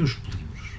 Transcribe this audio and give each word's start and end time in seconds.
Os 0.00 0.14
polímeros? 0.14 0.70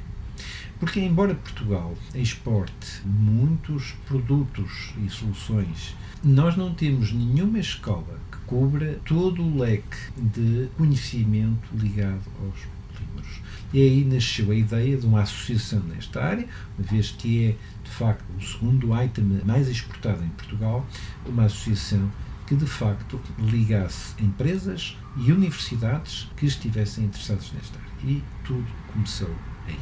Porque, 0.80 1.00
embora 1.00 1.36
Portugal 1.36 1.96
exporte 2.16 3.02
muitos 3.06 3.92
produtos 4.08 4.94
e 5.06 5.08
soluções, 5.12 5.96
nós 6.24 6.58
não 6.58 6.74
temos 6.74 7.14
nenhuma 7.14 7.60
escola 7.60 8.20
que 8.32 8.40
cubra 8.48 9.00
todo 9.06 9.44
o 9.44 9.60
leque 9.60 9.98
de 10.18 10.70
conhecimento 10.76 11.70
ligado 11.72 12.24
aos 12.40 12.62
polímeros. 12.92 13.42
E 13.72 13.80
aí 13.80 14.04
nasceu 14.04 14.50
a 14.50 14.56
ideia 14.56 14.98
de 14.98 15.06
uma 15.06 15.22
associação 15.22 15.82
nesta 15.82 16.20
área, 16.20 16.48
uma 16.80 16.88
vez 16.88 17.12
que 17.12 17.46
é, 17.46 17.56
de 17.84 17.92
facto, 17.92 18.26
o 18.36 18.42
segundo 18.42 19.00
item 19.04 19.42
mais 19.46 19.70
exportado 19.70 20.24
em 20.24 20.30
Portugal, 20.30 20.84
uma 21.28 21.46
associação 21.46 22.12
que, 22.52 22.56
de 22.58 22.66
facto, 22.66 23.18
ligasse 23.40 24.14
empresas 24.22 24.98
e 25.16 25.32
universidades 25.32 26.30
que 26.36 26.46
estivessem 26.46 27.06
interessados 27.06 27.50
nesta 27.54 27.80
área. 27.80 27.92
E 28.04 28.22
tudo 28.44 28.68
começou 28.92 29.34
aí. 29.66 29.80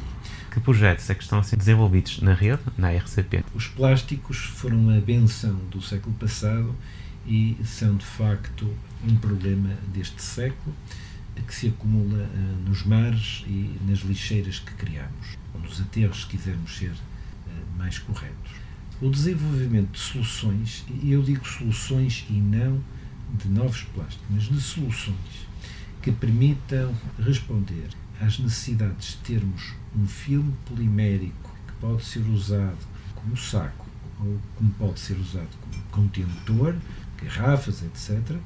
Que 0.52 0.60
projetos 0.60 1.10
é 1.10 1.16
que 1.16 1.22
estão 1.24 1.40
a 1.40 1.42
ser 1.42 1.56
desenvolvidos 1.56 2.20
na 2.20 2.32
rede, 2.32 2.62
na 2.78 2.92
RCP? 2.92 3.44
Os 3.56 3.66
plásticos 3.66 4.36
foram 4.36 4.88
a 4.96 5.00
benção 5.00 5.56
do 5.68 5.82
século 5.82 6.14
passado 6.14 6.72
e 7.26 7.56
são, 7.64 7.96
de 7.96 8.06
facto, 8.06 8.72
um 9.02 9.16
problema 9.16 9.70
deste 9.92 10.22
século 10.22 10.72
que 11.48 11.52
se 11.52 11.66
acumula 11.66 12.22
uh, 12.22 12.68
nos 12.68 12.84
mares 12.84 13.42
e 13.48 13.80
nas 13.84 13.98
lixeiras 13.98 14.60
que 14.60 14.74
criamos, 14.74 15.36
ou 15.52 15.60
nos 15.60 15.80
aterros, 15.80 16.20
se 16.20 16.26
quisermos 16.28 16.78
ser 16.78 16.92
uh, 16.92 17.76
mais 17.76 17.98
corretos. 17.98 18.52
O 19.00 19.08
desenvolvimento 19.08 19.92
de 19.92 19.98
soluções, 19.98 20.84
e 21.02 21.12
eu 21.12 21.22
digo 21.22 21.46
soluções 21.46 22.26
e 22.28 22.34
não 22.34 22.78
de 23.32 23.48
novos 23.48 23.82
plásticos, 23.84 24.26
mas 24.28 24.42
de 24.42 24.60
soluções 24.60 25.48
que 26.02 26.12
permitam 26.12 26.94
responder 27.18 27.88
às 28.20 28.38
necessidades 28.38 29.12
de 29.12 29.16
termos 29.18 29.72
um 29.96 30.06
filme 30.06 30.52
polimérico 30.66 31.50
que 31.66 31.72
pode 31.80 32.04
ser 32.04 32.20
usado 32.28 32.76
como 33.14 33.36
saco 33.36 33.86
ou 34.20 34.38
como 34.56 34.70
pode 34.72 35.00
ser 35.00 35.16
usado 35.16 35.48
como 35.62 35.82
contentor, 35.84 36.76
garrafas, 37.22 37.82
etc 37.82 38.36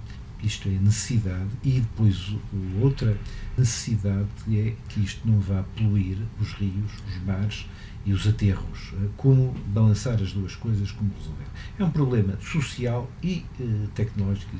isto 0.44 0.68
é 0.68 0.72
necessidade, 0.72 1.48
e 1.62 1.80
depois 1.80 2.34
outra 2.80 3.16
necessidade 3.56 4.28
é 4.50 4.74
que 4.88 5.00
isto 5.00 5.26
não 5.26 5.40
vá 5.40 5.62
poluir 5.76 6.18
os 6.40 6.52
rios, 6.52 6.92
os 7.08 7.24
mares 7.24 7.66
e 8.04 8.12
os 8.12 8.26
aterros. 8.26 8.92
Como 9.16 9.54
balançar 9.68 10.14
as 10.14 10.32
duas 10.32 10.54
coisas, 10.54 10.90
como 10.92 11.10
resolver. 11.16 11.46
É 11.78 11.84
um 11.84 11.90
problema 11.90 12.38
social 12.40 13.10
e 13.22 13.44
eh, 13.60 13.64
tecnológico. 13.94 14.56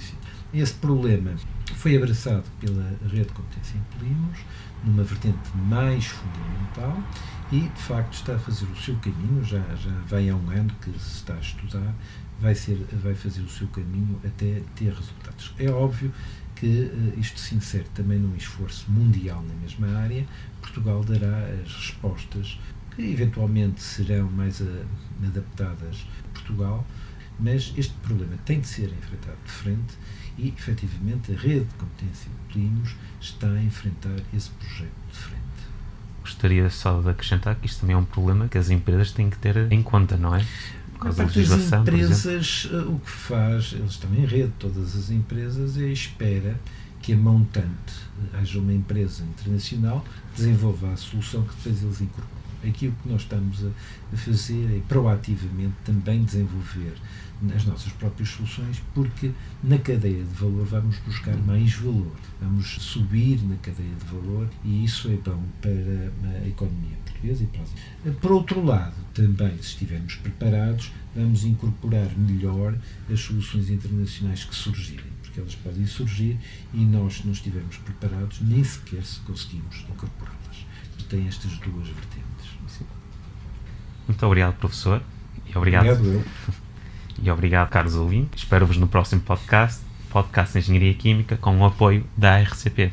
Esse 0.53 0.75
problema 0.75 1.34
foi 1.75 1.97
abraçado 1.97 2.45
pela 2.61 2.97
rede 3.03 3.27
de 3.27 3.33
competência 3.33 3.77
em 3.77 3.98
polímeros, 3.98 4.39
numa 4.84 5.03
vertente 5.03 5.56
mais 5.67 6.06
fundamental, 6.06 7.03
e 7.53 7.61
de 7.61 7.83
facto 7.83 8.14
está 8.14 8.34
a 8.34 8.39
fazer 8.39 8.67
o 8.67 8.77
seu 8.77 8.97
caminho, 8.97 9.45
já, 9.45 9.62
já 9.77 9.91
vai 10.06 10.29
há 10.29 10.36
um 10.36 10.51
ano 10.51 10.70
que 10.81 10.91
se 10.98 11.17
está 11.17 11.34
a 11.34 11.41
estudar, 11.41 11.95
vai, 12.41 12.55
ser, 12.55 12.77
vai 13.03 13.14
fazer 13.14 13.42
o 13.42 13.48
seu 13.48 13.67
caminho 13.69 14.19
até 14.25 14.62
ter 14.75 14.92
resultados. 14.92 15.55
É 15.58 15.70
óbvio 15.70 16.12
que 16.55 16.67
uh, 16.67 17.19
isto 17.19 17.39
se 17.39 17.55
insere 17.55 17.86
também 17.95 18.19
num 18.19 18.34
esforço 18.36 18.91
mundial 18.91 19.42
na 19.42 19.55
mesma 19.55 19.89
área. 19.98 20.27
Portugal 20.61 21.03
dará 21.05 21.47
as 21.62 21.75
respostas 21.75 22.58
que 22.95 23.03
eventualmente 23.03 23.83
serão 23.83 24.31
mais 24.31 24.61
a, 24.61 24.64
eh, 24.64 24.84
adaptadas 25.27 26.06
a 26.25 26.34
Portugal, 26.34 26.87
mas 27.39 27.73
este 27.77 27.95
problema 28.03 28.36
tem 28.45 28.61
de 28.61 28.67
ser 28.67 28.84
enfrentado 28.84 29.39
de 29.45 29.51
frente 29.51 29.95
e, 30.39 30.48
efetivamente, 30.48 31.33
a 31.33 31.36
rede 31.36 31.64
de 31.64 31.75
competência 31.75 32.31
de 32.31 32.53
Plínios 32.53 32.95
está 33.20 33.48
a 33.48 33.62
enfrentar 33.62 34.17
esse 34.33 34.51
projeto 34.51 34.92
de 35.11 35.17
frente. 35.17 35.45
Gostaria 36.20 36.70
só 36.70 37.01
de 37.01 37.09
acrescentar 37.11 37.56
que 37.56 37.67
isto 37.67 37.81
também 37.81 37.95
é 37.95 37.98
um 37.98 38.05
problema 38.05 38.48
que 38.48 38.56
as 38.56 38.70
empresas 38.70 39.12
têm 39.12 39.29
que 39.29 39.39
ter 39.39 39.70
em 39.70 39.83
conta, 39.83 40.17
não 40.17 40.34
é? 40.34 40.45
legislação. 41.03 41.83
As 41.83 41.89
empresas, 41.89 42.69
eh, 42.73 42.77
o 42.77 42.98
que 42.98 43.11
faz, 43.11 43.73
eles 43.73 43.91
estão 43.92 44.14
em 44.14 44.24
rede, 44.24 44.52
todas 44.58 44.96
as 44.96 45.11
empresas, 45.11 45.77
é 45.77 45.89
espera 45.89 46.58
que 47.02 47.13
a 47.13 47.17
montante, 47.17 47.92
eh, 48.33 48.39
haja 48.39 48.58
uma 48.58 48.73
empresa 48.73 49.23
internacional, 49.23 50.05
desenvolva 50.35 50.92
a 50.92 50.96
solução 50.96 51.42
que 51.42 51.55
depois 51.57 51.83
eles 51.83 52.01
incorporam. 52.01 52.54
Aqui 52.67 52.89
o 52.89 52.92
que 52.92 53.08
nós 53.08 53.23
estamos 53.23 53.64
a, 53.64 54.17
fazer 54.17 54.77
é 54.77 54.80
proativamente 54.89 55.75
também 55.85 56.25
desenvolver 56.25 56.95
as 57.55 57.64
nossas 57.64 57.92
próprias 57.92 58.29
soluções, 58.30 58.83
porque 58.95 59.33
na 59.63 59.79
cadeia 59.79 60.25
de 60.25 60.35
valor 60.35 60.64
vamos 60.64 60.98
buscar 61.01 61.36
mais 61.39 61.75
valor, 61.75 62.13
vamos 62.41 62.67
subir 62.67 63.42
na 63.42 63.57
cadeia 63.57 63.95
de 63.95 64.05
valor 64.07 64.48
e 64.64 64.85
isso 64.85 65.08
é 65.08 65.17
bom 65.17 65.42
para 65.61 66.39
a 66.42 66.48
economia 66.48 66.97
portuguesa 67.05 67.42
e 67.42 67.47
para 67.47 67.63
as... 67.63 68.17
Por 68.17 68.33
outro 68.33 68.64
lado, 68.64 68.95
também, 69.13 69.55
se 69.57 69.70
estivermos 69.70 70.14
preparados, 70.17 70.92
vamos 71.14 71.45
incorporar 71.45 72.11
melhor 72.17 72.79
as 73.13 73.20
soluções 73.20 73.69
internacionais 73.69 74.45
que 74.45 74.55
surgirem, 74.55 75.13
porque 75.23 75.41
elas 75.41 75.55
podem 75.57 75.86
surgir 75.86 76.39
e 76.73 76.85
nós, 76.85 77.19
se 77.19 77.27
não 77.27 77.33
estivermos 77.33 77.77
preparados, 77.79 78.41
nem 78.41 78.63
sequer 78.64 79.05
se 79.05 79.20
conseguimos 79.20 79.85
incorporá-las. 79.91 80.67
Tem 81.08 81.27
estas 81.29 81.52
duas 81.58 81.86
vertentes. 81.89 82.23
Muito 84.14 84.27
obrigado, 84.27 84.55
professor. 84.55 85.02
E 85.45 85.58
obrigado. 85.58 85.91
Obrigado. 85.91 86.25
E 87.23 87.30
obrigado, 87.30 87.70
caros 87.70 87.95
ouvintes. 87.95 88.42
Espero-vos 88.42 88.77
no 88.77 88.89
próximo 88.89 89.20
podcast, 89.20 89.80
podcast 90.11 90.52
de 90.52 90.58
Engenharia 90.58 90.95
Química, 90.95 91.36
com 91.36 91.57
o 91.57 91.64
apoio 91.64 92.05
da 92.17 92.41
RCP. 92.41 92.92